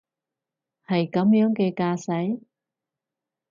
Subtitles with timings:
[0.87, 2.41] 係噉樣嘅架勢？